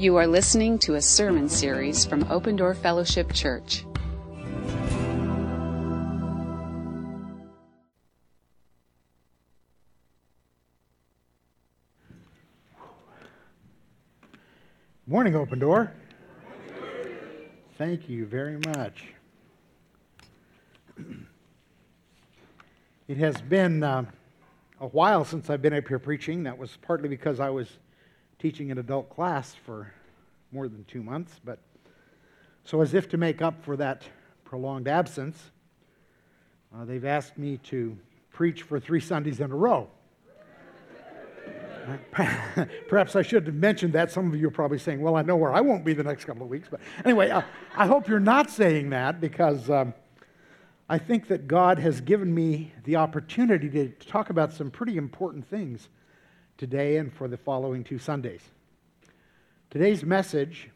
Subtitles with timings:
[0.00, 3.84] You are listening to a sermon series from Open Door Fellowship Church.
[15.06, 15.92] Morning, Open Door.
[17.76, 19.04] Thank you very much.
[23.06, 24.06] It has been uh,
[24.80, 26.44] a while since I've been up here preaching.
[26.44, 27.68] That was partly because I was
[28.38, 29.92] teaching an adult class for
[30.52, 31.40] more than two months.
[31.44, 31.58] But
[32.64, 34.02] so, as if to make up for that
[34.44, 35.50] prolonged absence,
[36.74, 37.96] uh, they've asked me to
[38.30, 39.88] preach for three Sundays in a row.
[42.88, 44.10] Perhaps I should have mentioned that.
[44.10, 46.24] Some of you are probably saying, well, I know where I won't be the next
[46.24, 46.68] couple of weeks.
[46.70, 47.42] But anyway, uh,
[47.76, 49.94] I hope you're not saying that because um,
[50.88, 55.48] I think that God has given me the opportunity to talk about some pretty important
[55.48, 55.88] things
[56.58, 58.42] today and for the following two Sundays.
[59.70, 60.68] Today's message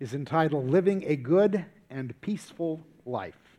[0.00, 3.58] is entitled Living a Good and Peaceful Life.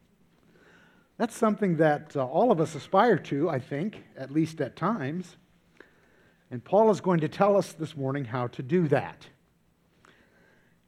[1.19, 5.37] That's something that uh, all of us aspire to, I think, at least at times.
[6.49, 9.27] And Paul is going to tell us this morning how to do that.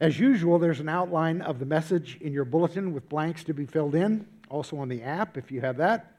[0.01, 3.67] As usual, there's an outline of the message in your bulletin with blanks to be
[3.67, 6.11] filled in, also on the app if you have that.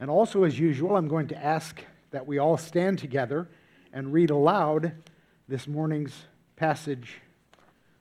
[0.00, 1.80] And also, as usual, I'm going to ask
[2.10, 3.48] that we all stand together
[3.92, 4.92] and read aloud
[5.48, 6.12] this morning's
[6.56, 7.20] passage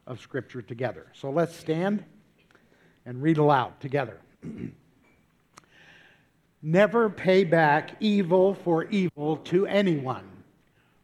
[0.08, 1.06] of Scripture together.
[1.14, 2.04] So let's stand
[3.06, 4.18] and read aloud together.
[6.64, 10.28] Never pay back evil for evil to anyone.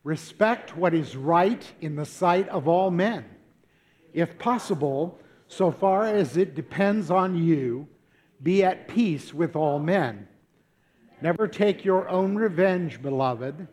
[0.04, 3.24] Respect what is right in the sight of all men.
[4.12, 7.88] If possible, so far as it depends on you,
[8.42, 10.28] be at peace with all men.
[11.22, 13.68] Never take your own revenge, beloved,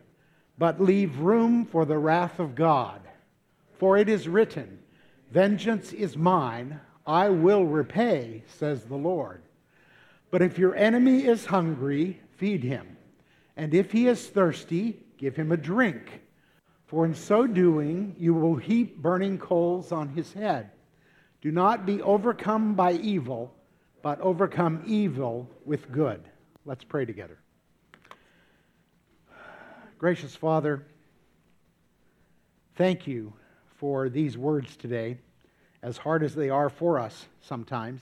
[0.59, 2.99] but leave room for the wrath of God.
[3.79, 4.79] For it is written,
[5.31, 9.41] Vengeance is mine, I will repay, says the Lord.
[10.31, 12.97] But if your enemy is hungry, feed him.
[13.55, 16.21] And if he is thirsty, give him a drink.
[16.87, 20.71] For in so doing, you will heap burning coals on his head.
[21.41, 23.53] Do not be overcome by evil,
[24.01, 26.21] but overcome evil with good.
[26.65, 27.37] Let's pray together.
[29.99, 30.85] Gracious Father,
[32.77, 33.33] thank you
[33.75, 35.17] for these words today,
[35.83, 37.99] as hard as they are for us sometimes.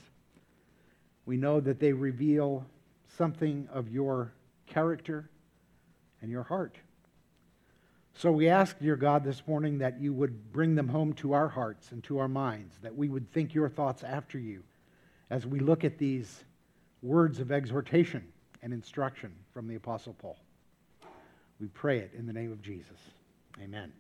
[1.25, 2.68] We know that they reveal
[3.18, 4.31] something of your
[4.68, 5.28] character
[6.22, 6.78] and your heart.
[8.14, 11.47] So we ask, dear God, this morning that you would bring them home to our
[11.47, 14.62] hearts and to our minds, that we would think your thoughts after you
[15.31, 16.44] as we look at these
[17.02, 18.24] words of exhortation
[18.62, 20.38] and instruction from the Apostle Paul.
[21.59, 22.97] We pray it in the name of Jesus.
[23.62, 23.91] Amen.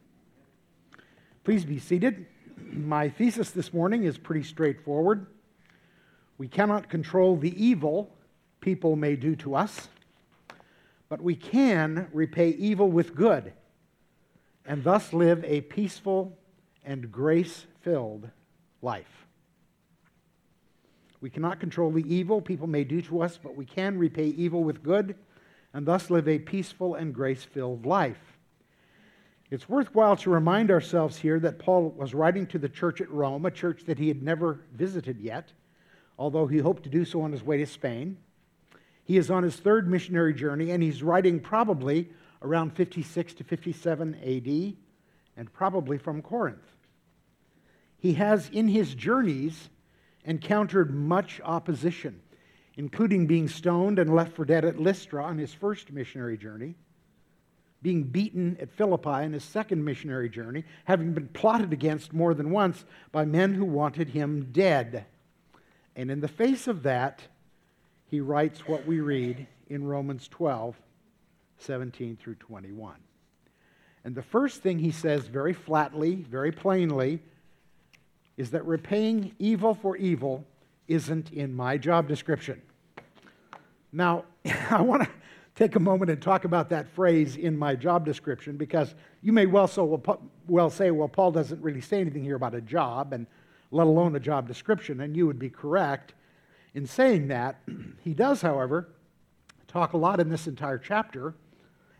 [1.43, 2.27] Please be seated.
[2.71, 5.25] My thesis this morning is pretty straightforward.
[6.37, 8.13] We cannot control the evil
[8.61, 9.87] people may do to us,
[11.09, 13.53] but we can repay evil with good
[14.65, 16.37] and thus live a peaceful
[16.85, 18.29] and grace filled
[18.81, 19.25] life.
[21.21, 24.63] We cannot control the evil people may do to us, but we can repay evil
[24.63, 25.15] with good
[25.73, 28.37] and thus live a peaceful and grace filled life.
[29.49, 33.45] It's worthwhile to remind ourselves here that Paul was writing to the church at Rome,
[33.45, 35.53] a church that he had never visited yet,
[36.19, 38.17] although he hoped to do so on his way to Spain.
[39.05, 42.09] He is on his third missionary journey, and he's writing probably
[42.41, 44.75] around 56 to 57 AD,
[45.37, 46.75] and probably from Corinth.
[47.97, 49.69] He has, in his journeys,
[50.25, 52.21] encountered much opposition,
[52.77, 56.75] including being stoned and left for dead at Lystra on his first missionary journey,
[57.81, 62.51] being beaten at Philippi on his second missionary journey, having been plotted against more than
[62.51, 65.05] once by men who wanted him dead.
[65.95, 67.21] And in the face of that,
[68.05, 70.79] he writes what we read in Romans 12
[71.59, 72.95] 17 through 21.
[74.03, 77.19] And the first thing he says very flatly, very plainly,
[78.37, 80.45] is that repaying evil for evil
[80.87, 82.61] isn't in my job description.
[83.91, 84.25] Now,
[84.69, 85.09] I want to
[85.55, 89.45] take a moment and talk about that phrase in my job description because you may
[89.45, 90.01] well, so
[90.47, 93.25] well say, well, Paul doesn't really say anything here about a job, and
[93.71, 96.13] let alone a job description, and you would be correct
[96.73, 97.59] in saying that.
[98.03, 98.87] He does, however,
[99.67, 101.33] talk a lot in this entire chapter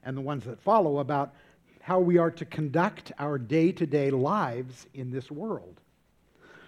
[0.03, 1.33] and the ones that follow about
[1.81, 5.81] how we are to conduct our day to day lives in this world.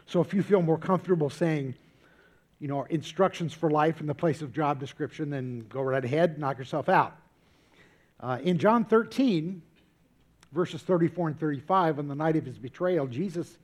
[0.06, 1.76] So if you feel more comfortable saying,
[2.60, 6.38] you know, instructions for life in the place of job description, then go right ahead,
[6.38, 7.16] knock yourself out.
[8.20, 9.62] Uh, in John 13,
[10.52, 13.58] verses 34 and 35, on the night of his betrayal, Jesus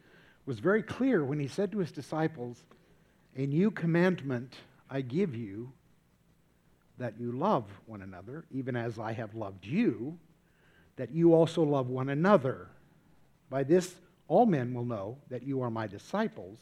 [0.46, 2.64] was very clear when he said to his disciples,
[3.36, 4.56] A new commandment
[4.90, 5.72] I give you,
[6.98, 10.18] that you love one another, even as I have loved you,
[10.96, 12.70] that you also love one another.
[13.50, 13.96] By this,
[14.30, 16.58] all men will know that you are my disciples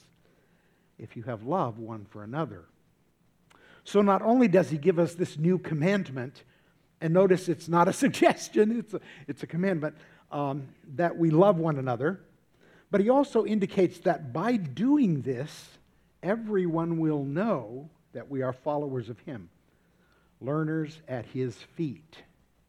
[0.97, 2.65] if you have love one for another.
[3.83, 6.43] So, not only does he give us this new commandment,
[7.01, 9.95] and notice it's not a suggestion, it's a, it's a commandment
[10.31, 12.21] um, that we love one another,
[12.91, 15.69] but he also indicates that by doing this,
[16.21, 19.49] everyone will know that we are followers of him,
[20.39, 22.17] learners at his feet,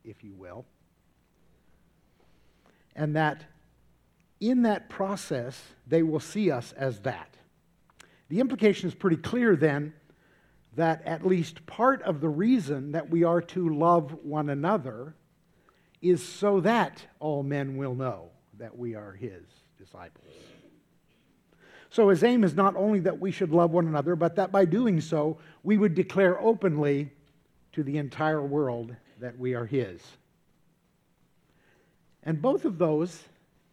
[0.05, 0.65] if you will.
[2.97, 3.45] And that
[4.41, 7.37] in that process, they will see us as that.
[8.29, 9.93] The implication is pretty clear then
[10.77, 15.15] that at least part of the reason that we are to love one another
[16.03, 19.43] is so that all men will know that we are his
[19.79, 20.27] disciples.
[21.91, 24.65] So his aim is not only that we should love one another, but that by
[24.65, 27.13] doing so, we would declare openly
[27.73, 30.03] to the entire world that we are his.
[32.25, 33.23] And both of those,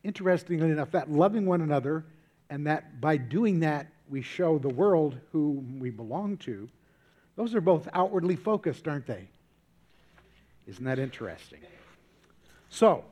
[0.03, 2.05] interestingly enough, that loving one another
[2.49, 6.69] and that by doing that we show the world who we belong to,
[7.37, 9.29] those are both outwardly focused, aren't they?
[10.67, 11.59] Isn't that interesting?
[12.69, 13.05] So,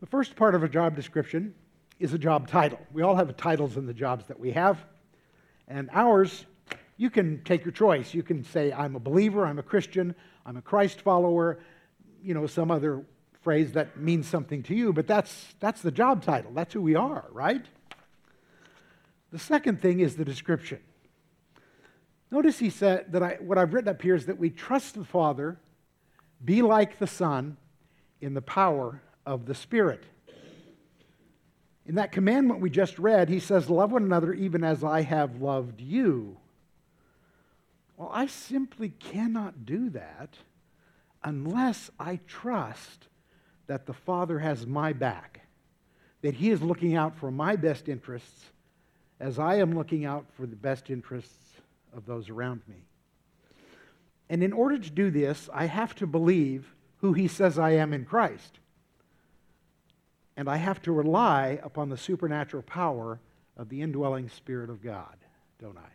[0.00, 1.54] the first part of a job description
[2.00, 2.80] is a job title.
[2.92, 4.78] We all have titles in the jobs that we have.
[5.68, 6.44] And ours,
[6.96, 8.14] you can take your choice.
[8.14, 10.14] You can say, I'm a believer, I'm a Christian,
[10.46, 11.58] I'm a Christ follower,
[12.22, 13.04] you know, some other
[13.42, 16.52] phrase that means something to you, but that's, that's the job title.
[16.54, 17.64] That's who we are, right?
[19.34, 20.78] The second thing is the description.
[22.30, 25.04] Notice he said that I, what I've written up here is that we trust the
[25.04, 25.58] Father,
[26.44, 27.56] be like the Son
[28.20, 30.04] in the power of the Spirit.
[31.84, 35.42] In that commandment we just read, he says, Love one another even as I have
[35.42, 36.36] loved you.
[37.96, 40.36] Well, I simply cannot do that
[41.24, 43.08] unless I trust
[43.66, 45.40] that the Father has my back,
[46.22, 48.52] that He is looking out for my best interests
[49.20, 51.60] as I am looking out for the best interests
[51.96, 52.84] of those around me.
[54.28, 57.92] And in order to do this, I have to believe who He says I am
[57.92, 58.58] in Christ.
[60.36, 63.20] And I have to rely upon the supernatural power
[63.56, 65.16] of the indwelling Spirit of God,
[65.60, 65.90] don't I?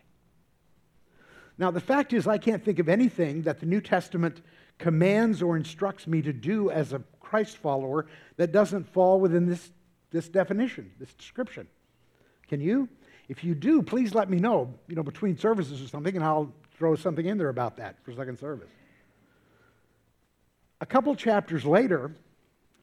[1.58, 4.42] Now, the fact is, I can't think of anything that the New Testament
[4.78, 8.06] commands or instructs me to do as a Christ follower
[8.38, 9.70] that doesn't fall within this,
[10.10, 11.68] this definition, this description.
[12.48, 12.88] Can you?
[13.30, 16.52] If you do, please let me know, you know, between services or something, and I'll
[16.78, 18.72] throw something in there about that for second service.
[20.82, 22.12] A couple chapters later,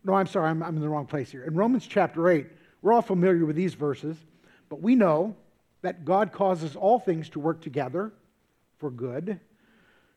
[0.05, 1.43] no, I'm sorry, I'm, I'm in the wrong place here.
[1.45, 2.47] In Romans chapter 8,
[2.81, 4.17] we're all familiar with these verses,
[4.69, 5.35] but we know
[5.83, 8.13] that God causes all things to work together
[8.79, 9.41] for good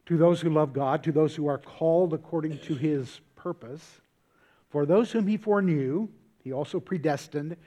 [0.06, 4.02] to those who love God, to those who are called according to his purpose.
[4.70, 6.10] For those whom he foreknew,
[6.44, 7.58] he also predestined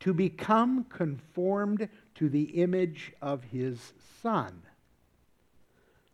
[0.00, 3.92] to become conformed to the image of his
[4.22, 4.62] Son,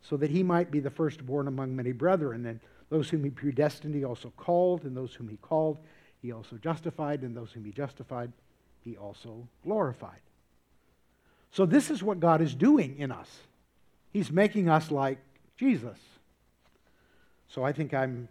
[0.01, 2.45] so that he might be the firstborn among many brethren.
[2.45, 5.79] And those whom he predestined, he also called, and those whom he called,
[6.21, 8.31] he also justified, and those whom he justified,
[8.79, 10.21] he also glorified.
[11.51, 13.29] So, this is what God is doing in us.
[14.11, 15.19] He's making us like
[15.57, 15.97] Jesus.
[17.49, 18.29] So, I think I'm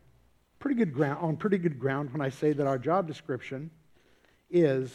[0.58, 3.70] pretty good ground, on pretty good ground when I say that our job description
[4.50, 4.94] is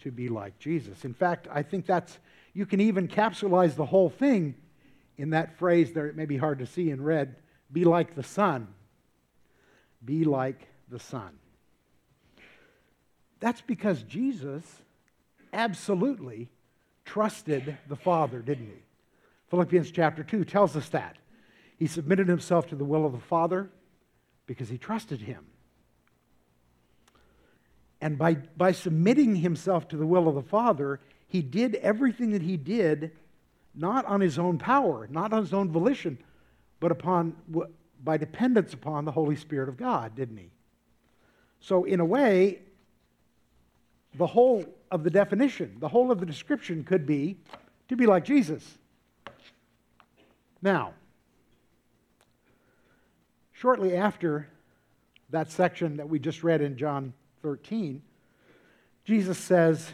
[0.00, 1.04] to be like Jesus.
[1.04, 2.18] In fact, I think that's,
[2.54, 4.54] you can even capsulize the whole thing
[5.18, 7.36] in that phrase there, it may be hard to see in red
[7.70, 8.68] be like the Son.
[10.04, 11.38] Be like the Son.
[13.40, 14.64] That's because Jesus
[15.52, 16.48] absolutely
[17.04, 18.82] trusted the Father, didn't he?
[19.50, 21.16] Philippians chapter 2 tells us that.
[21.78, 23.70] He submitted himself to the will of the Father
[24.46, 25.46] because he trusted him.
[28.00, 32.42] And by, by submitting himself to the will of the Father, he did everything that
[32.42, 33.12] he did
[33.74, 36.18] not on his own power, not on his own volition,
[36.80, 37.34] but upon,
[38.02, 40.50] by dependence upon the Holy Spirit of God, didn't he?
[41.60, 42.60] So, in a way,
[44.14, 47.36] the whole of the definition, the whole of the description could be
[47.88, 48.78] to be like Jesus.
[50.62, 50.94] Now,
[53.52, 54.48] shortly after
[55.30, 58.02] that section that we just read in John 13,
[59.04, 59.90] Jesus says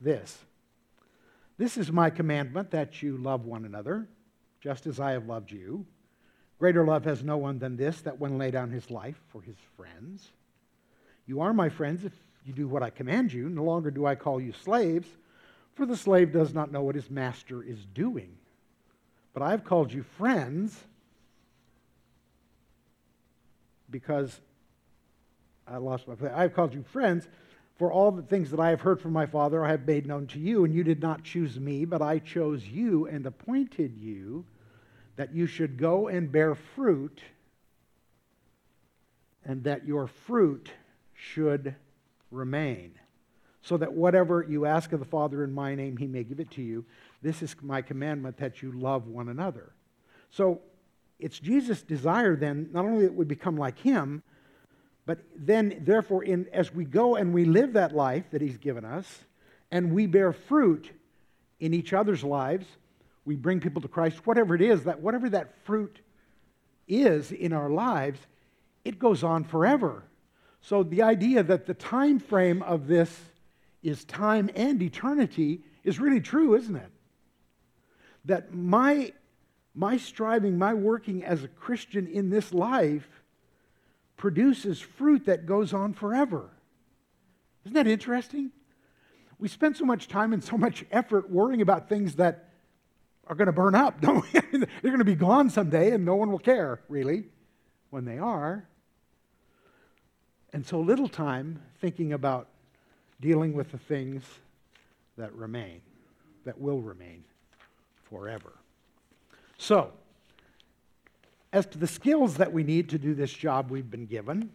[0.00, 0.38] this
[1.56, 4.08] This is my commandment that you love one another,
[4.60, 5.86] just as I have loved you.
[6.58, 9.56] Greater love has no one than this, that one lay down his life for his
[9.76, 10.30] friends.
[11.26, 12.12] You are my friends if
[12.44, 13.48] you do what I command you.
[13.48, 15.08] No longer do I call you slaves,
[15.74, 18.36] for the slave does not know what his master is doing.
[19.34, 20.76] But I have called you friends
[23.90, 24.40] because
[25.70, 26.32] I lost my place.
[26.34, 27.28] I have called you friends,
[27.76, 30.26] for all the things that I have heard from my Father I have made known
[30.28, 34.44] to you, and you did not choose me, but I chose you and appointed you
[35.16, 37.20] that you should go and bear fruit,
[39.44, 40.70] and that your fruit
[41.14, 41.74] should
[42.30, 42.92] remain,
[43.62, 46.50] so that whatever you ask of the Father in my name, he may give it
[46.52, 46.84] to you.
[47.22, 49.72] This is my commandment that you love one another.
[50.30, 50.60] So
[51.18, 54.22] it's Jesus' desire then, not only that we become like him,
[55.08, 58.84] but then, therefore, in, as we go and we live that life that He's given
[58.84, 59.24] us,
[59.70, 60.90] and we bear fruit
[61.60, 62.66] in each other's lives,
[63.24, 66.00] we bring people to Christ, whatever it is, that whatever that fruit
[66.86, 68.20] is in our lives,
[68.84, 70.04] it goes on forever.
[70.60, 73.18] So the idea that the time frame of this
[73.82, 76.92] is time and eternity is really true, isn't it?
[78.26, 79.14] That my,
[79.74, 83.08] my striving, my working as a Christian in this life
[84.18, 86.50] produces fruit that goes on forever.
[87.64, 88.50] Isn't that interesting?
[89.38, 92.50] We spend so much time and so much effort worrying about things that
[93.26, 94.40] are going to burn up, don't we?
[94.40, 97.24] They're going to be gone someday and no one will care, really,
[97.88, 98.68] when they are.
[100.52, 102.48] And so little time thinking about
[103.20, 104.24] dealing with the things
[105.16, 105.80] that remain,
[106.44, 107.24] that will remain
[108.08, 108.52] forever.
[109.58, 109.92] So,
[111.52, 114.50] as to the skills that we need to do this job we've been given,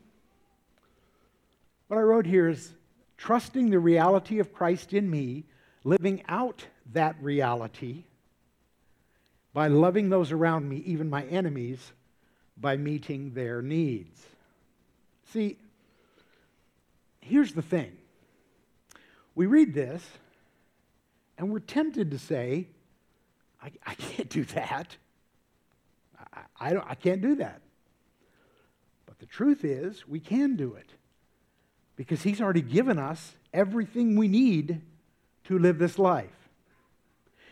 [1.87, 2.73] what I wrote here is
[3.17, 5.45] trusting the reality of Christ in me,
[5.83, 8.05] living out that reality
[9.53, 11.91] by loving those around me, even my enemies,
[12.57, 14.25] by meeting their needs.
[15.31, 15.57] See,
[17.21, 17.95] here's the thing
[19.35, 20.03] we read this
[21.37, 22.67] and we're tempted to say,
[23.61, 24.97] I, I can't do that.
[26.59, 27.61] I, I, I can't do that.
[29.05, 30.89] But the truth is, we can do it
[31.95, 34.81] because He's already given us everything we need
[35.45, 36.49] to live this life.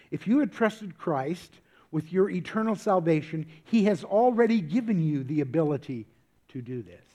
[0.10, 1.54] If you had trusted Christ
[1.92, 6.08] with your eternal salvation, He has already given you the ability
[6.50, 7.06] to do this.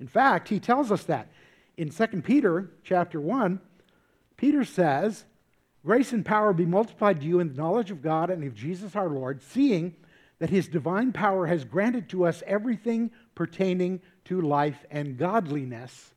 [0.00, 1.28] In fact, He tells us that.
[1.76, 3.60] In 2 Peter chapter 1,
[4.36, 5.24] Peter says,
[5.84, 8.96] Grace and power be multiplied to you in the knowledge of God and of Jesus
[8.96, 9.94] our Lord, seeing
[10.38, 16.12] that his divine power has granted to us everything pertaining to life and godliness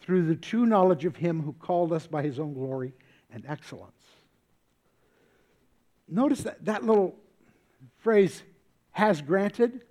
[0.00, 2.92] through the true knowledge of him who called us by his own glory
[3.30, 3.92] and excellence.
[6.08, 7.16] Notice that, that little
[7.98, 8.42] phrase,
[8.92, 9.82] has granted.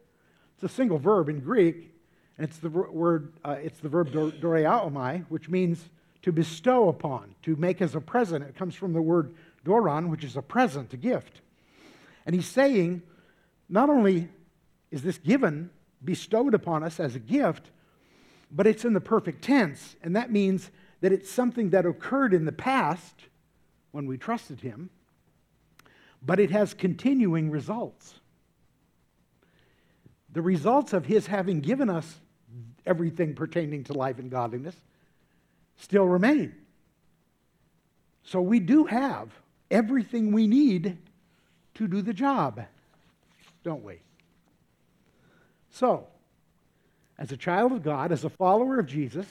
[0.56, 1.92] It's a single verb in Greek,
[2.38, 5.90] and it's the word, uh, it's the verb doreaomai, which means
[6.24, 8.44] to bestow upon, to make as a present.
[8.44, 11.42] It comes from the word doron, which is a present, a gift.
[12.26, 13.04] And he's saying,
[13.70, 14.30] not only
[14.92, 15.70] is this given,
[16.04, 17.72] bestowed upon us as a gift,
[18.52, 19.96] but it's in the perfect tense.
[20.02, 20.70] And that means
[21.02, 23.16] that it's something that occurred in the past
[23.92, 24.90] when we trusted Him,
[26.22, 28.16] but it has continuing results.
[30.32, 32.20] The results of His having given us
[32.86, 34.76] everything pertaining to life and godliness
[35.78, 36.54] still remain.
[38.24, 39.30] So we do have
[39.70, 40.98] everything we need
[41.76, 42.66] to do the job
[43.66, 44.00] don't we?
[45.72, 46.08] So,
[47.18, 49.26] as a child of God, as a follower of Jesus,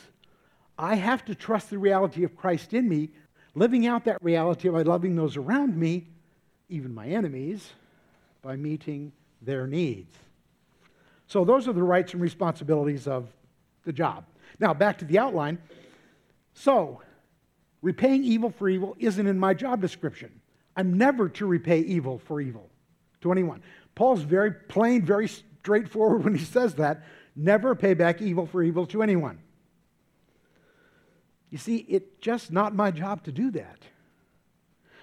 [0.76, 3.10] I have to trust the reality of Christ in me,
[3.54, 6.08] living out that reality by loving those around me,
[6.68, 7.72] even my enemies,
[8.42, 10.12] by meeting their needs.
[11.28, 13.28] So, those are the rights and responsibilities of
[13.84, 14.24] the job.
[14.58, 15.58] Now, back to the outline.
[16.54, 17.00] So,
[17.82, 20.40] repaying evil for evil isn't in my job description.
[20.76, 22.68] I'm never to repay evil for evil
[23.20, 23.62] to anyone.
[23.94, 27.04] Paul's very plain, very straightforward when he says that.
[27.36, 29.40] Never pay back evil for evil to anyone.
[31.50, 33.78] You see, it's just not my job to do that.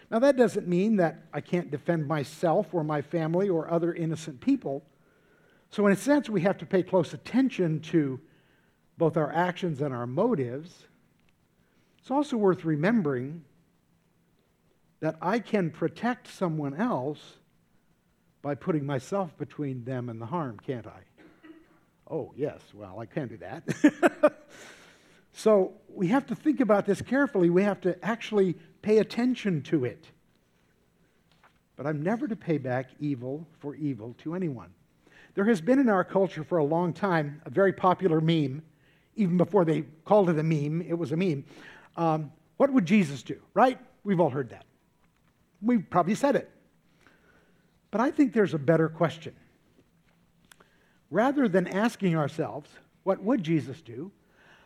[0.10, 4.42] Now, that doesn't mean that I can't defend myself or my family or other innocent
[4.42, 4.84] people.
[5.70, 8.20] So, in a sense, we have to pay close attention to
[8.98, 10.88] both our actions and our motives.
[12.00, 13.46] It's also worth remembering
[15.00, 17.38] that I can protect someone else
[18.42, 21.02] by putting myself between them and the harm, can't I?
[22.10, 24.34] Oh, yes, well, I can do that.
[25.34, 27.50] so we have to think about this carefully.
[27.50, 30.06] We have to actually pay attention to it.
[31.78, 34.72] But I'm never to pay back evil for evil to anyone.
[35.34, 38.62] There has been in our culture for a long time a very popular meme.
[39.16, 41.46] even before they called it a meme, it was a meme.
[41.96, 43.80] Um, what would Jesus do, right?
[44.04, 44.66] We've all heard that.
[45.62, 46.52] We've probably said it.
[47.92, 49.36] But I think there's a better question.
[51.10, 52.70] Rather than asking ourselves,
[53.04, 54.12] what would Jesus do?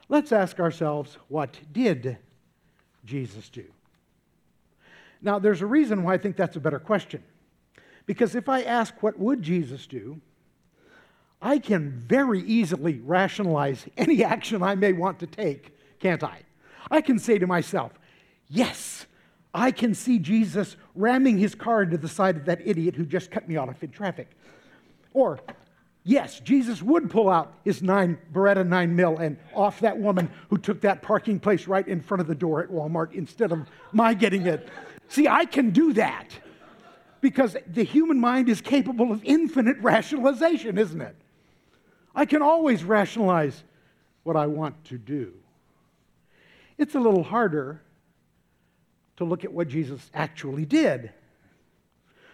[0.07, 2.17] Let's ask ourselves, what did
[3.03, 3.65] Jesus do?
[5.21, 7.23] Now, there's a reason why I think that's a better question.
[8.05, 10.21] Because if I ask, what would Jesus do?
[11.41, 16.41] I can very easily rationalize any action I may want to take, can't I?
[16.91, 17.91] I can say to myself,
[18.47, 19.07] yes,
[19.55, 23.31] I can see Jesus ramming his car into the side of that idiot who just
[23.31, 24.29] cut me off in traffic.
[25.13, 25.39] Or,
[26.03, 30.57] yes, Jesus would pull out his nine Beretta 9 mil and off that woman who
[30.57, 34.13] took that parking place right in front of the door at Walmart instead of my
[34.13, 34.67] getting it.
[35.07, 36.27] See, I can do that
[37.21, 41.15] because the human mind is capable of infinite rationalization, isn't it?
[42.13, 43.63] I can always rationalize
[44.23, 45.33] what I want to do.
[46.77, 47.81] It's a little harder
[49.17, 51.11] to look at what Jesus actually did.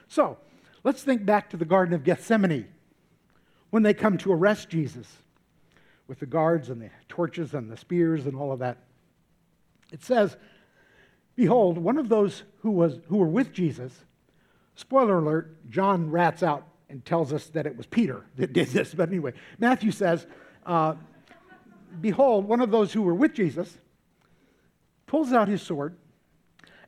[0.08, 0.38] So,
[0.84, 2.68] let's think back to the Garden of Gethsemane
[3.70, 5.08] when they come to arrest Jesus
[6.08, 8.78] with the guards and the torches and the spears and all of that.
[9.92, 10.36] It says,
[11.36, 13.94] Behold, one of those who, was, who were with Jesus,
[14.76, 18.94] spoiler alert, John rats out and tells us that it was Peter that did this.
[18.94, 20.28] But anyway, Matthew says,
[20.66, 20.96] uh,
[22.00, 23.78] Behold, one of those who were with Jesus
[25.08, 25.96] pulls out his sword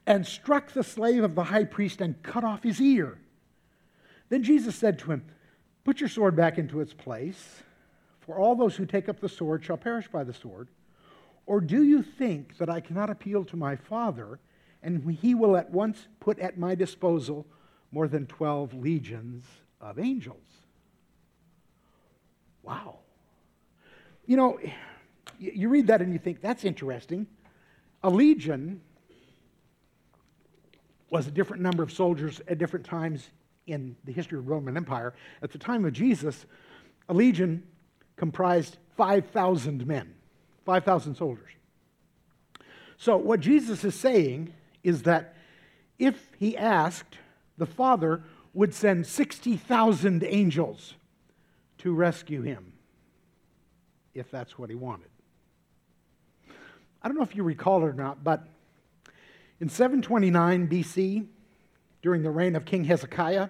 [0.06, 3.18] and struck the slave of the high priest and cut off his ear.
[4.30, 5.26] Then Jesus said to him,
[5.84, 7.62] Put your sword back into its place,
[8.22, 10.70] for all those who take up the sword shall perish by the sword.
[11.46, 14.40] Or do you think that I cannot appeal to my Father,
[14.82, 17.46] and he will at once put at my disposal
[17.92, 19.44] more than 12 legions
[19.82, 20.38] of angels?
[22.62, 23.00] Wow.
[24.26, 24.60] You know,
[25.38, 27.28] you read that and you think, that's interesting.
[28.04, 28.82] A legion
[31.14, 33.30] was a different number of soldiers at different times
[33.68, 35.14] in the history of the Roman Empire.
[35.44, 36.48] At the time of Jesus,
[37.08, 37.62] a legion
[38.16, 40.16] comprised 5,000 men.
[40.66, 41.52] 5,000 soldiers.
[42.98, 45.36] So, what Jesus is saying is that
[46.00, 47.20] if he asked,
[47.60, 48.24] the Father
[48.56, 50.96] would send 60,000 angels
[51.78, 52.74] to rescue him,
[54.16, 55.10] if that's what he wanted.
[57.04, 58.48] I don't know if you recall it or not, but
[59.64, 61.26] in 729 BC,
[62.02, 63.48] during the reign of King Hezekiah,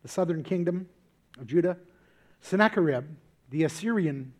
[0.00, 0.88] the southern kingdom
[1.38, 1.76] of Judah,
[2.40, 3.04] Sennacherib,
[3.50, 4.32] the Assyrian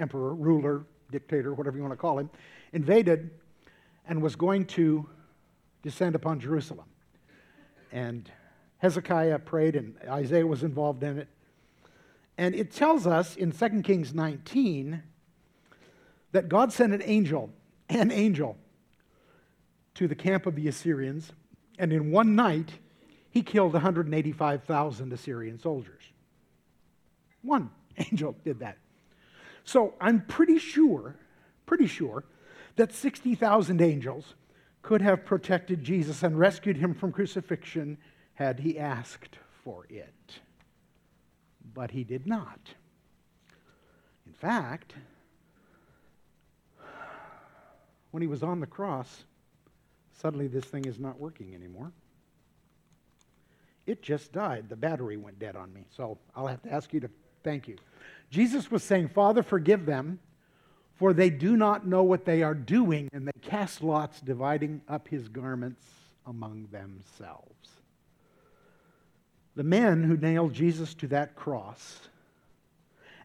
[0.00, 2.28] emperor, ruler, dictator, whatever you want to call him,
[2.72, 3.30] invaded
[4.08, 5.08] and was going to
[5.84, 6.86] descend upon Jerusalem.
[7.92, 8.28] And
[8.78, 11.28] Hezekiah prayed, and Isaiah was involved in it.
[12.36, 15.04] And it tells us in 2 Kings 19
[16.32, 17.50] that God sent an angel,
[17.88, 18.56] an angel,
[19.96, 21.32] to the camp of the Assyrians,
[21.78, 22.70] and in one night,
[23.30, 26.02] he killed 185,000 Assyrian soldiers.
[27.42, 28.78] One angel did that.
[29.64, 31.16] So I'm pretty sure,
[31.64, 32.24] pretty sure,
[32.76, 34.34] that 60,000 angels
[34.82, 37.98] could have protected Jesus and rescued him from crucifixion
[38.34, 40.40] had he asked for it.
[41.74, 42.60] But he did not.
[44.26, 44.94] In fact,
[48.10, 49.24] when he was on the cross,
[50.20, 51.92] suddenly this thing is not working anymore.
[53.86, 54.68] It just died.
[54.68, 55.84] The battery went dead on me.
[55.96, 57.10] So I'll have to ask you to
[57.44, 57.76] thank you.
[58.30, 60.18] Jesus was saying, Father, forgive them,
[60.96, 63.08] for they do not know what they are doing.
[63.12, 65.84] And they cast lots, dividing up his garments
[66.26, 67.70] among themselves.
[69.54, 72.00] The men who nailed Jesus to that cross,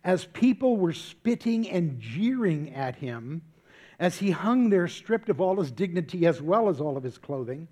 [0.04, 3.42] as people were spitting and jeering at him,
[4.02, 7.20] as he hung there stripped of all his dignity as well as all of his
[7.20, 7.68] clothing,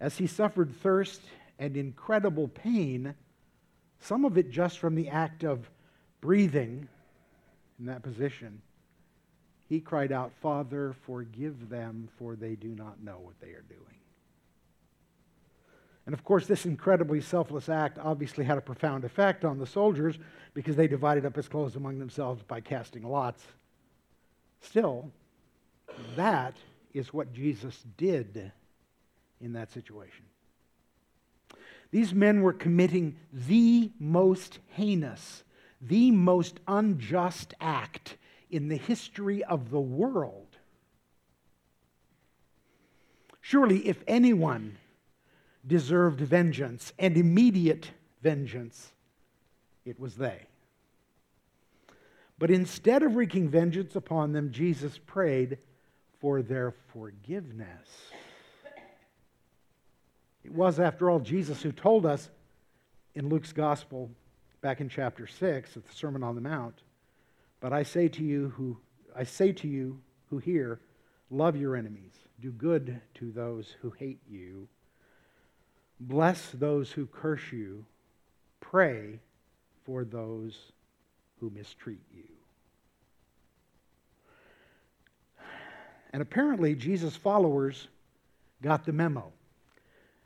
[0.00, 1.20] as he suffered thirst
[1.58, 3.14] and incredible pain,
[4.00, 5.70] some of it just from the act of
[6.22, 6.88] breathing
[7.78, 8.62] in that position.
[9.68, 13.80] He cried out, Father, forgive them, for they do not know what they are doing.
[16.06, 20.18] And of course, this incredibly selfless act obviously had a profound effect on the soldiers
[20.54, 23.44] because they divided up his clothes among themselves by casting lots.
[24.64, 25.10] Still,
[26.16, 26.54] that
[26.94, 28.50] is what Jesus did
[29.40, 30.24] in that situation.
[31.90, 35.44] These men were committing the most heinous,
[35.80, 38.16] the most unjust act
[38.50, 40.56] in the history of the world.
[43.40, 44.78] Surely, if anyone
[45.66, 47.90] deserved vengeance and immediate
[48.22, 48.92] vengeance,
[49.84, 50.46] it was they.
[52.38, 55.58] But instead of wreaking vengeance upon them, Jesus prayed
[56.20, 57.88] for their forgiveness.
[60.44, 62.28] It was, after all, Jesus who told us
[63.14, 64.10] in Luke's gospel,
[64.60, 66.82] back in chapter 6 of the Sermon on the Mount,
[67.60, 68.78] but I say to you who
[69.16, 70.80] I say to you who hear,
[71.30, 74.66] love your enemies, do good to those who hate you,
[76.00, 77.84] bless those who curse you,
[78.60, 79.20] pray
[79.84, 80.72] for those
[81.44, 82.22] who mistreat you.
[86.10, 87.88] And apparently, Jesus' followers
[88.62, 89.30] got the memo.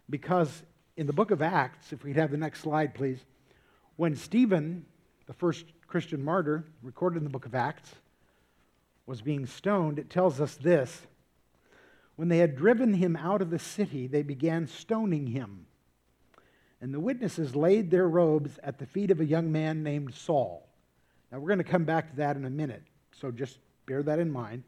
[0.08, 0.62] Because
[0.96, 3.18] in the book of Acts, if we'd have the next slide, please,
[3.96, 4.86] when Stephen,
[5.26, 7.96] the first Christian martyr recorded in the book of Acts,
[9.06, 11.08] was being stoned, it tells us this.
[12.14, 15.66] When they had driven him out of the city, they began stoning him.
[16.80, 20.67] And the witnesses laid their robes at the feet of a young man named Saul.
[21.30, 24.18] Now, we're going to come back to that in a minute, so just bear that
[24.18, 24.62] in mind.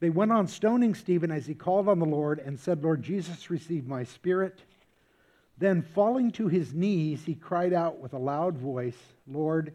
[0.00, 3.50] They went on stoning Stephen as he called on the Lord and said, Lord Jesus,
[3.50, 4.60] receive my spirit.
[5.58, 9.72] Then, falling to his knees, he cried out with a loud voice, Lord,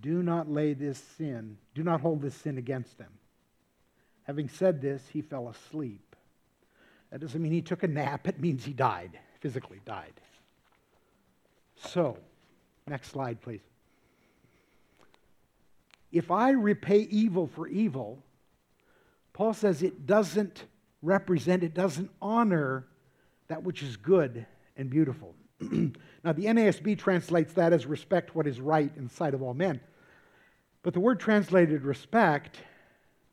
[0.00, 3.12] do not lay this sin, do not hold this sin against them.
[4.24, 6.16] Having said this, he fell asleep.
[7.10, 10.14] That doesn't mean he took a nap, it means he died, physically died.
[11.76, 12.16] So,
[12.86, 13.60] next slide, please.
[16.12, 18.22] If I repay evil for evil,
[19.32, 20.64] Paul says it doesn't
[21.00, 22.86] represent, it doesn't honor
[23.48, 24.46] that which is good
[24.76, 25.34] and beautiful.
[25.60, 29.54] now, the NASB translates that as respect what is right in the sight of all
[29.54, 29.80] men.
[30.82, 32.58] But the word translated respect,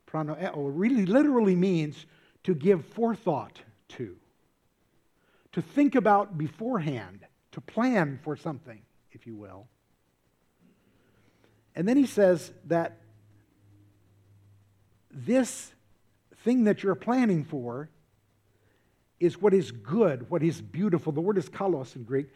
[0.06, 2.06] pronoeo, eh, oh, really literally means
[2.44, 4.16] to give forethought to,
[5.52, 7.20] to think about beforehand,
[7.52, 8.80] to plan for something,
[9.12, 9.66] if you will.
[11.74, 12.98] And then he says that
[15.10, 15.72] this
[16.44, 17.90] thing that you're planning for
[19.18, 21.12] is what is good, what is beautiful.
[21.12, 22.28] The word is kalos in Greek,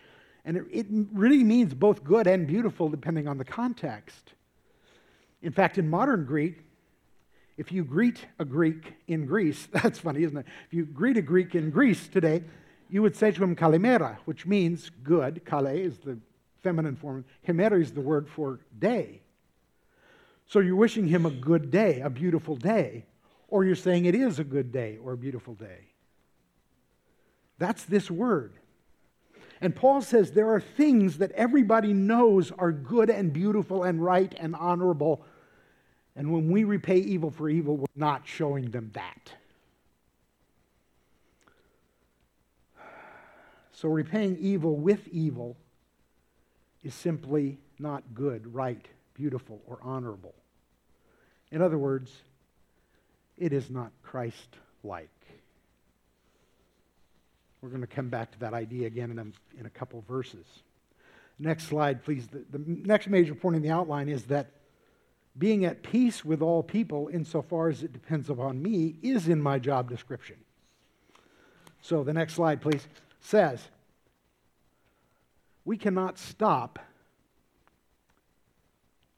[0.44, 4.34] and it, it, really means both good and beautiful depending on the context.
[5.42, 6.58] In fact, in modern Greek,
[7.56, 10.46] if you greet a Greek in Greece, that's funny, isn't it?
[10.66, 12.44] If you greet a Greek in Greece today,
[12.90, 15.44] you would say to him kalimera, which means good.
[15.46, 16.18] Kale is the
[16.62, 17.24] feminine form.
[17.46, 19.20] Hemera is the word for day.
[20.46, 23.06] So you're wishing him a good day, a beautiful day
[23.54, 25.92] or you're saying it is a good day or a beautiful day.
[27.56, 28.54] That's this word.
[29.60, 34.34] And Paul says there are things that everybody knows are good and beautiful and right
[34.38, 35.24] and honorable.
[36.16, 39.30] And when we repay evil for evil, we're not showing them that.
[43.70, 45.56] So repaying evil with evil
[46.82, 50.34] is simply not good, right, beautiful, or honorable.
[51.50, 52.12] In other words,
[53.38, 55.08] it is not Christ like.
[57.60, 60.44] We're going to come back to that idea again in a, in a couple verses.
[61.38, 62.26] Next slide, please.
[62.28, 64.50] The, the next major point in the outline is that
[65.36, 69.58] being at peace with all people, insofar as it depends upon me, is in my
[69.58, 70.36] job description.
[71.80, 72.86] So the next slide, please,
[73.20, 73.60] says
[75.64, 76.78] we cannot stop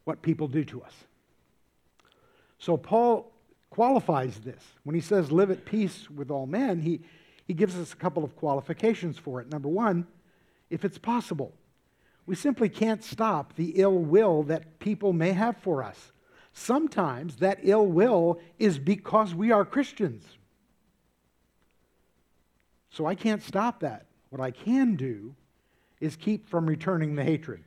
[0.06, 0.92] what people do to us.
[2.58, 3.32] So Paul
[3.70, 4.62] qualifies this.
[4.84, 7.00] When he says live at peace with all men, he,
[7.44, 9.50] he gives us a couple of qualifications for it.
[9.50, 10.06] Number one,
[10.70, 11.52] if it's possible.
[12.24, 16.12] We simply can't stop the ill will that people may have for us.
[16.52, 20.24] Sometimes that ill will is because we are Christians.
[22.90, 24.06] So I can't stop that.
[24.30, 25.34] What I can do
[26.00, 27.64] is keep from returning the hatred.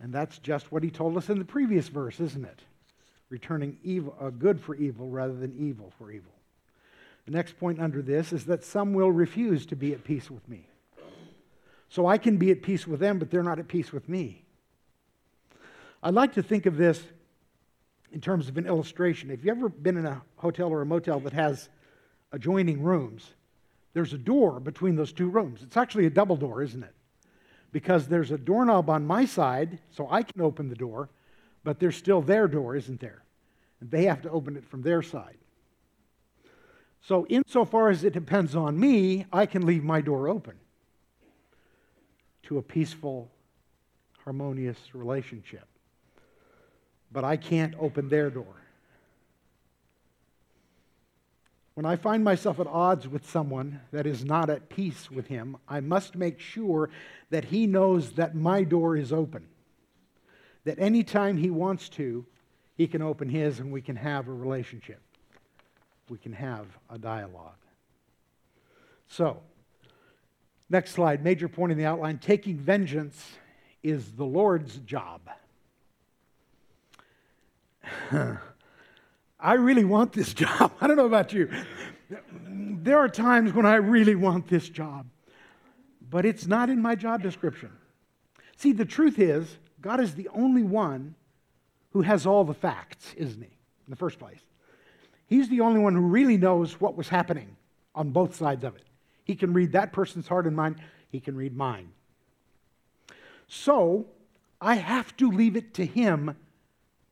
[0.00, 2.62] And that's just what he told us in the previous verse, isn't it?
[3.30, 6.32] returning evil, uh, good for evil rather than evil for evil.
[7.24, 10.46] The next point under this is that some will refuse to be at peace with
[10.48, 10.66] me.
[11.88, 14.44] So I can be at peace with them, but they're not at peace with me.
[16.02, 17.02] I like to think of this
[18.12, 19.30] in terms of an illustration.
[19.30, 21.68] If you've ever been in a hotel or a motel that has
[22.32, 23.30] adjoining rooms,
[23.92, 25.62] there's a door between those two rooms.
[25.62, 26.94] It's actually a double door, isn't it?
[27.72, 31.08] Because there's a doorknob on my side, so I can open the door,
[31.62, 33.22] but there's still their door, isn't there?
[33.80, 35.38] And they have to open it from their side.
[37.02, 40.54] So, insofar as it depends on me, I can leave my door open
[42.44, 43.30] to a peaceful,
[44.24, 45.66] harmonious relationship.
[47.12, 48.60] But I can't open their door.
[51.80, 55.56] When I find myself at odds with someone that is not at peace with him,
[55.66, 56.90] I must make sure
[57.30, 59.46] that he knows that my door is open
[60.64, 62.26] that anytime he wants to,
[62.76, 65.00] he can open his and we can have a relationship.
[66.10, 67.56] We can have a dialogue.
[69.08, 69.40] So,
[70.68, 73.38] next slide, major point in the outline taking vengeance
[73.82, 75.22] is the Lord's job.
[79.40, 80.72] I really want this job.
[80.80, 81.50] I don't know about you.
[82.48, 85.06] There are times when I really want this job,
[86.08, 87.70] but it's not in my job description.
[88.56, 91.14] See, the truth is, God is the only one
[91.92, 94.40] who has all the facts, isn't he, in the first place?
[95.26, 97.56] He's the only one who really knows what was happening
[97.94, 98.84] on both sides of it.
[99.24, 100.76] He can read that person's heart and mind,
[101.08, 101.92] he can read mine.
[103.46, 104.06] So,
[104.60, 106.36] I have to leave it to him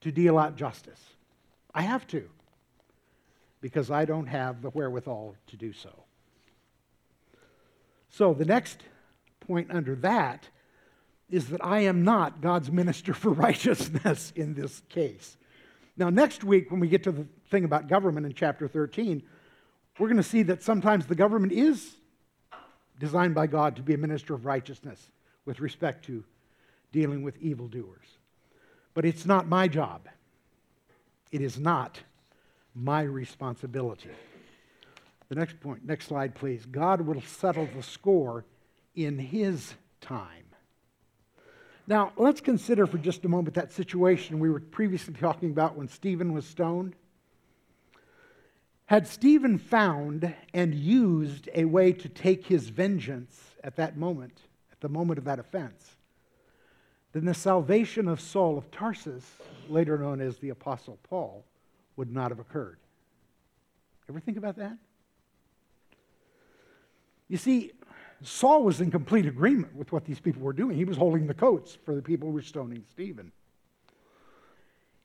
[0.01, 1.01] to deal out justice.
[1.79, 2.27] I have to,
[3.61, 6.03] because I don't have the wherewithal to do so.
[8.09, 8.81] So, the next
[9.39, 10.49] point under that
[11.29, 15.37] is that I am not God's minister for righteousness in this case.
[15.95, 19.23] Now, next week, when we get to the thing about government in chapter 13,
[19.99, 21.95] we're going to see that sometimes the government is
[22.99, 25.11] designed by God to be a minister of righteousness
[25.45, 26.25] with respect to
[26.91, 28.17] dealing with evildoers.
[28.93, 30.09] But it's not my job.
[31.31, 31.99] It is not
[32.73, 34.09] my responsibility.
[35.29, 36.65] The next point, next slide, please.
[36.65, 38.45] God will settle the score
[38.95, 40.45] in His time.
[41.89, 45.87] Now, let's consider for just a moment that situation we were previously talking about when
[45.87, 46.95] Stephen was stoned.
[48.85, 54.81] Had Stephen found and used a way to take his vengeance at that moment, at
[54.81, 55.97] the moment of that offense,
[57.13, 59.25] then the salvation of Saul of Tarsus,
[59.67, 61.43] later known as the Apostle Paul,
[61.95, 62.77] would not have occurred.
[64.07, 64.77] Ever think about that?
[67.27, 67.71] You see,
[68.21, 70.75] Saul was in complete agreement with what these people were doing.
[70.75, 73.31] He was holding the coats for the people who were stoning Stephen.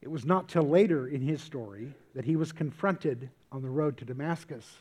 [0.00, 3.96] It was not till later in his story that he was confronted on the road
[3.98, 4.78] to Damascus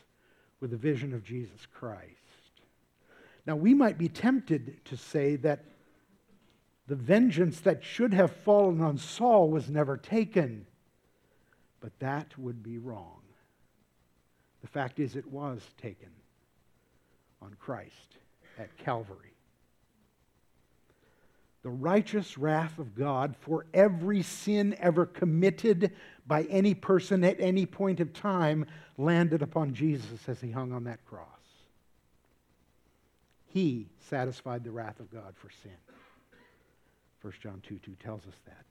[0.60, 2.02] with a vision of Jesus Christ.
[3.46, 5.64] Now, we might be tempted to say that
[6.88, 10.66] the vengeance that should have fallen on Saul was never taken,
[11.80, 13.22] but that would be wrong.
[14.62, 16.10] The fact is, it was taken
[17.42, 18.18] on Christ
[18.58, 19.34] at Calvary.
[21.64, 25.94] The righteous wrath of God for every sin ever committed
[26.28, 28.66] by any person at any point of time
[28.98, 31.28] landed upon Jesus as he hung on that cross.
[33.48, 35.72] He satisfied the wrath of God for sin.
[37.24, 38.66] 1 John 2 2 tells us that.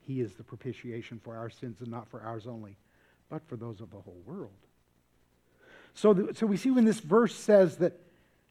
[0.00, 2.76] He is the propitiation for our sins and not for ours only,
[3.30, 4.50] but for those of the whole world.
[5.94, 8.00] So, the, so we see when this verse says that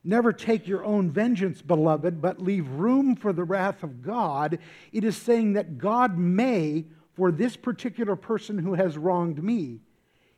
[0.03, 4.59] Never take your own vengeance, beloved, but leave room for the wrath of God.
[4.91, 9.79] It is saying that God may, for this particular person who has wronged me,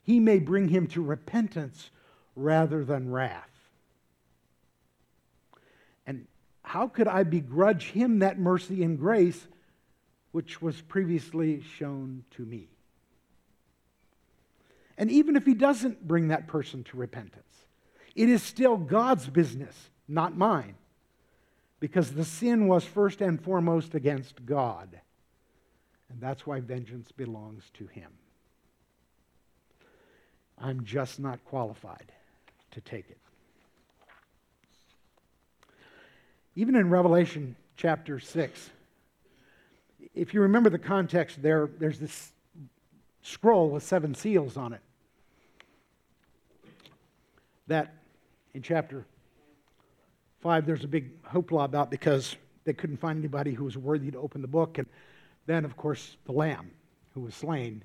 [0.03, 1.89] he may bring him to repentance
[2.35, 3.49] rather than wrath.
[6.05, 6.27] And
[6.65, 9.47] how could I begrudge him that mercy and grace
[10.31, 12.69] which was previously shown to me?
[14.97, 17.65] And even if he doesn't bring that person to repentance,
[18.15, 20.75] it is still God's business, not mine,
[21.79, 24.99] because the sin was first and foremost against God.
[26.09, 28.11] And that's why vengeance belongs to Him.
[30.57, 32.11] I'm just not qualified
[32.71, 33.17] to take it.
[36.55, 38.69] Even in Revelation chapter 6,
[40.13, 42.31] if you remember the context there, there's this
[43.21, 44.81] scroll with seven seals on it
[47.67, 47.93] that
[48.53, 49.05] in chapter
[50.41, 54.19] 5, there's a big hoopla about because they couldn't find anybody who was worthy to
[54.19, 54.77] open the book.
[54.77, 54.87] And
[55.45, 56.71] then, of course, the Lamb
[57.13, 57.83] who was slain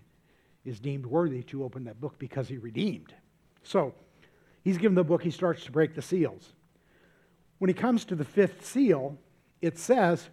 [0.64, 3.14] is deemed worthy to open that book because he redeemed.
[3.62, 3.94] So
[4.62, 6.52] he's given the book, he starts to break the seals.
[7.60, 9.18] When he comes to the fifth seal,
[9.60, 10.30] it says,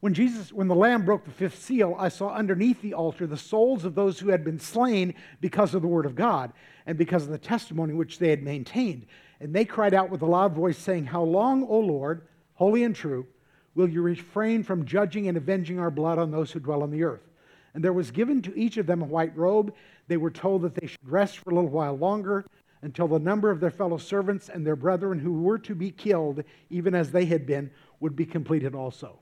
[0.00, 3.36] when Jesus, when the Lamb broke the fifth seal, I saw underneath the altar the
[3.36, 6.54] souls of those who had been slain because of the word of God
[6.86, 9.04] and because of the testimony which they had maintained.
[9.38, 12.96] And they cried out with a loud voice, saying, How long, O Lord, holy and
[12.96, 13.26] true,
[13.74, 17.04] will you refrain from judging and avenging our blood on those who dwell on the
[17.04, 17.28] earth?
[17.74, 19.74] And there was given to each of them a white robe.
[20.08, 22.46] They were told that they should rest for a little while longer
[22.82, 26.42] until the number of their fellow servants and their brethren who were to be killed,
[26.70, 29.18] even as they had been, would be completed also.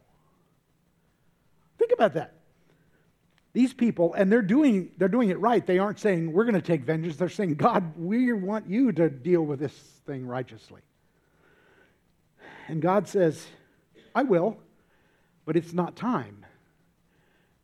[1.79, 2.35] Think about that.
[3.53, 5.67] These people, and they're doing, they're doing it right.
[5.67, 7.17] They aren't saying, we're going to take vengeance.
[7.17, 9.73] They're saying, God, we want you to deal with this
[10.07, 10.83] thing righteously.
[12.69, 13.45] And God says,
[14.15, 14.59] I will,
[15.45, 16.45] but it's not time.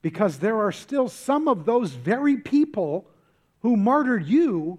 [0.04, 3.06] because there are still some of those very people
[3.60, 4.78] who martyred you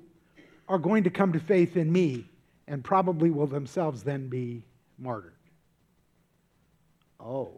[0.67, 2.25] are going to come to faith in me
[2.67, 4.63] and probably will themselves then be
[4.97, 5.33] martyred.
[7.19, 7.51] Oh.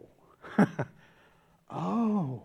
[1.70, 2.42] oh.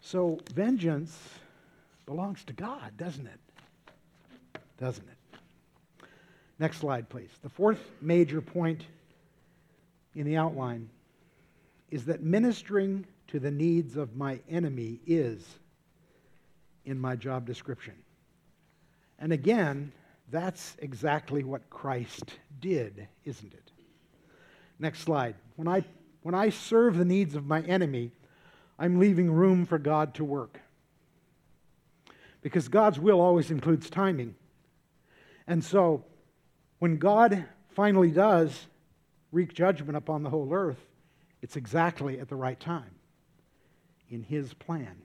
[0.00, 1.18] So vengeance
[2.06, 3.40] belongs to God, doesn't it?
[4.78, 6.08] Doesn't it?
[6.58, 7.30] Next slide, please.
[7.42, 8.84] The fourth major point
[10.14, 10.88] in the outline
[11.90, 15.44] is that ministering to the needs of my enemy is
[16.84, 17.94] in my job description.
[19.18, 19.92] And again,
[20.30, 23.70] that's exactly what Christ did, isn't it?
[24.78, 25.36] Next slide.
[25.56, 25.84] When I,
[26.22, 28.12] when I serve the needs of my enemy,
[28.78, 30.60] I'm leaving room for God to work.
[32.42, 34.34] Because God's will always includes timing.
[35.46, 36.04] And so,
[36.78, 38.66] when God finally does
[39.32, 40.80] wreak judgment upon the whole earth,
[41.40, 42.90] it's exactly at the right time
[44.10, 44.96] in His plan.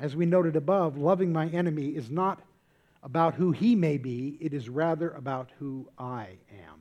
[0.00, 2.40] As we noted above, loving my enemy is not
[3.02, 6.80] about who he may be, it is rather about who I am.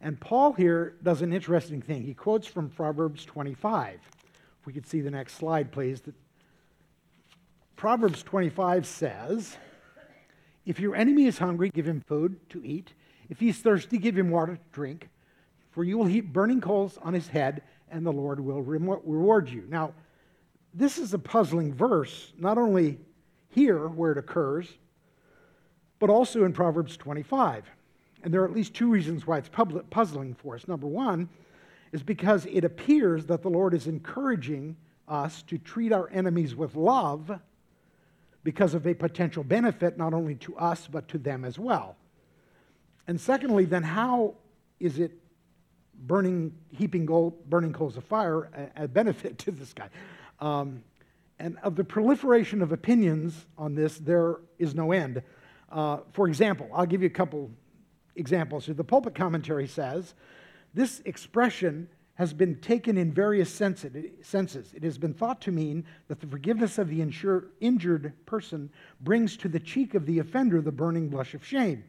[0.00, 2.04] And Paul here does an interesting thing.
[2.04, 4.00] He quotes from Proverbs 25.
[4.60, 6.00] If we could see the next slide, please.
[7.74, 9.56] Proverbs 25 says,
[10.64, 12.94] If your enemy is hungry, give him food to eat.
[13.28, 15.08] If he's thirsty, give him water to drink.
[15.70, 19.64] For you will heap burning coals on his head, and the Lord will reward you.
[19.68, 19.92] Now,
[20.74, 22.98] this is a puzzling verse, not only
[23.50, 24.68] here where it occurs,
[25.98, 27.64] but also in Proverbs 25.
[28.22, 29.50] And there are at least two reasons why it's
[29.90, 30.68] puzzling for us.
[30.68, 31.28] Number one
[31.92, 34.76] is because it appears that the Lord is encouraging
[35.08, 37.40] us to treat our enemies with love
[38.44, 41.96] because of a potential benefit not only to us but to them as well.
[43.06, 44.34] And secondly, then how
[44.78, 45.12] is it
[46.02, 48.44] burning, heaping gold, burning coals of fire
[48.76, 49.88] a, a benefit to this guy?
[50.40, 50.82] Um,
[51.38, 55.22] and of the proliferation of opinions on this, there is no end.
[55.70, 57.50] Uh, for example, I'll give you a couple
[58.16, 58.66] examples.
[58.66, 60.14] The pulpit commentary says
[60.74, 64.74] this expression has been taken in various senses.
[64.74, 69.48] It has been thought to mean that the forgiveness of the injured person brings to
[69.48, 71.82] the cheek of the offender the burning blush of shame.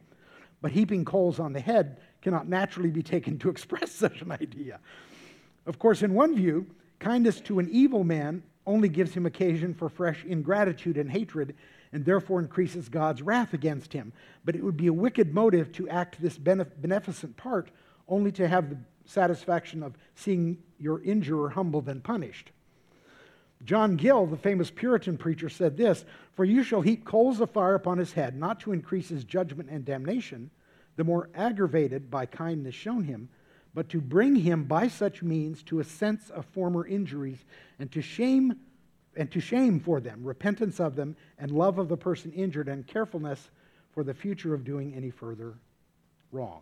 [0.62, 4.80] But heaping coals on the head cannot naturally be taken to express such an idea.
[5.66, 6.66] Of course, in one view,
[7.02, 11.54] kindness to an evil man only gives him occasion for fresh ingratitude and hatred,
[11.92, 14.12] and therefore increases God's wrath against him.
[14.44, 17.70] But it would be a wicked motive to act this beneficent part
[18.08, 22.52] only to have the satisfaction of seeing your injurer humbled and punished.
[23.64, 27.74] John Gill, the famous Puritan preacher, said this For you shall heap coals of fire
[27.74, 30.50] upon his head, not to increase his judgment and damnation,
[30.96, 33.28] the more aggravated by kindness shown him
[33.74, 37.38] but to bring him by such means to a sense of former injuries
[37.78, 38.54] and to shame
[39.16, 42.86] and to shame for them, repentance of them, and love of the person injured, and
[42.86, 43.50] carefulness
[43.92, 45.54] for the future of doing any further
[46.30, 46.60] wrong.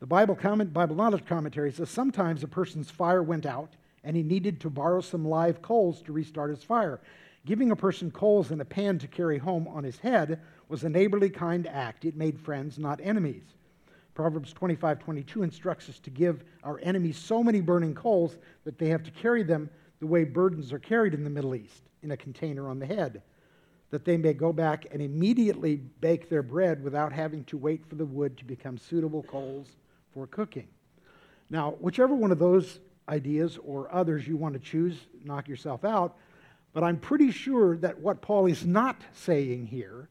[0.00, 3.72] The Bible, comment, Bible knowledge commentary says sometimes a person's fire went out
[4.04, 7.00] and he needed to borrow some live coals to restart his fire.
[7.46, 10.88] Giving a person coals in a pan to carry home on his head was a
[10.88, 12.04] neighborly kind act.
[12.04, 13.44] It made friends, not enemies.
[14.14, 18.88] Proverbs 25 22 instructs us to give our enemies so many burning coals that they
[18.88, 19.70] have to carry them
[20.00, 23.22] the way burdens are carried in the Middle East, in a container on the head,
[23.90, 27.94] that they may go back and immediately bake their bread without having to wait for
[27.94, 29.76] the wood to become suitable coals
[30.12, 30.68] for cooking.
[31.50, 36.16] Now, whichever one of those ideas or others you want to choose, knock yourself out.
[36.72, 40.08] But I'm pretty sure that what Paul is not saying here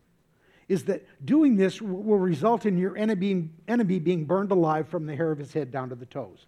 [0.72, 5.14] is that doing this will result in your enemy, enemy being burned alive from the
[5.14, 6.46] hair of his head down to the toes.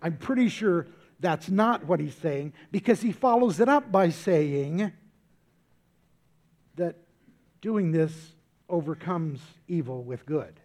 [0.00, 0.86] I'm pretty sure
[1.20, 4.90] that's not what he's saying because he follows it up by saying
[6.76, 6.96] that
[7.60, 8.32] doing this
[8.70, 10.58] overcomes evil with good.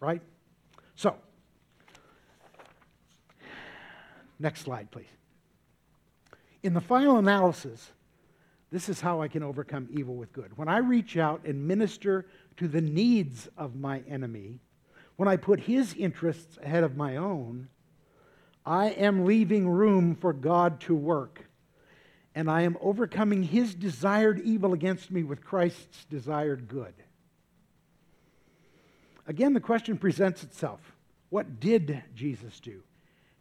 [0.00, 0.22] Right?
[0.94, 1.16] So,
[4.38, 5.12] next slide, please.
[6.62, 7.92] In the final analysis,
[8.72, 10.56] this is how I can overcome evil with good.
[10.56, 14.60] When I reach out and minister to the needs of my enemy,
[15.16, 17.68] when I put his interests ahead of my own,
[18.64, 21.44] I am leaving room for God to work.
[22.34, 26.94] And I am overcoming his desired evil against me with Christ's desired good.
[29.26, 30.80] Again, the question presents itself
[31.28, 32.82] what did Jesus do?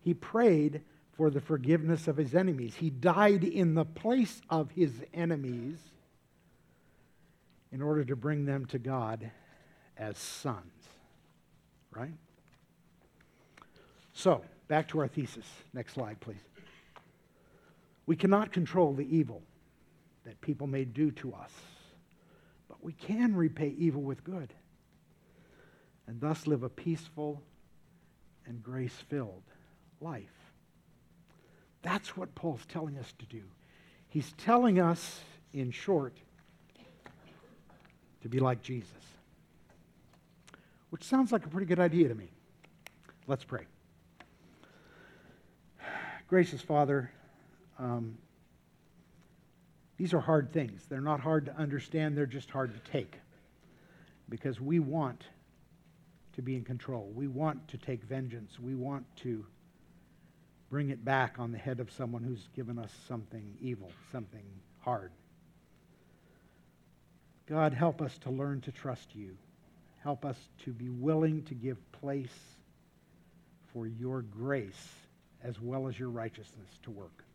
[0.01, 0.81] He prayed
[1.13, 2.75] for the forgiveness of his enemies.
[2.75, 5.77] He died in the place of his enemies
[7.71, 9.31] in order to bring them to God
[9.97, 10.71] as sons.
[11.91, 12.13] Right?
[14.13, 15.45] So, back to our thesis.
[15.73, 16.41] Next slide, please.
[18.05, 19.41] We cannot control the evil
[20.25, 21.51] that people may do to us,
[22.67, 24.53] but we can repay evil with good
[26.07, 27.41] and thus live a peaceful
[28.45, 29.43] and grace filled
[30.01, 30.40] life.
[31.81, 33.41] That's what Paul's telling us to do.
[34.09, 35.21] He's telling us,
[35.53, 36.17] in short,
[38.21, 38.91] to be like Jesus,
[40.89, 42.29] which sounds like a pretty good idea to me.
[43.27, 43.65] Let's pray.
[46.27, 47.11] Gracious Father,
[47.79, 48.17] um,
[49.97, 50.85] these are hard things.
[50.87, 53.15] They're not hard to understand, they're just hard to take
[54.29, 55.25] because we want
[56.33, 57.11] to be in control.
[57.13, 58.59] We want to take vengeance.
[58.59, 59.45] We want to
[60.71, 64.45] bring it back on the head of someone who's given us something evil, something
[64.79, 65.11] hard.
[67.47, 69.35] God, help us to learn to trust you.
[70.01, 72.33] Help us to be willing to give place
[73.73, 74.87] for your grace
[75.43, 77.25] as well as your righteousness to work.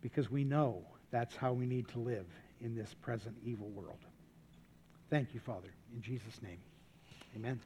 [0.00, 2.26] Because we know that's how we need to live
[2.62, 3.98] in this present evil world.
[5.10, 5.68] Thank you, Father.
[5.94, 6.58] In Jesus' name,
[7.36, 7.60] amen.